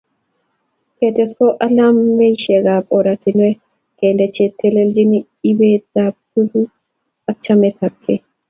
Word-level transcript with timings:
Ketes 0.97 1.31
ko 1.37 1.47
alamisiekab 1.65 2.83
oratinwek 2.97 3.57
kende 3.99 4.25
che 4.35 4.45
telchin 4.59 5.11
ibetap 5.49 6.13
tuguk 6.31 6.71
ak 7.29 7.37
chametabkei 7.43 8.19